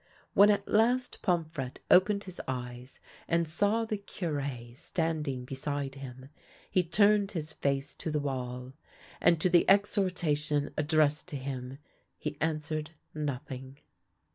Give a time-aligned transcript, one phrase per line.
[0.33, 4.43] When at last Pomfrette opened his eyes, and saw the Cure
[4.73, 6.29] standing beside him,
[6.71, 8.73] he turned his face to the wall,
[9.21, 11.77] and to the exhortation addressed to him
[12.17, 13.77] he an swered nothing.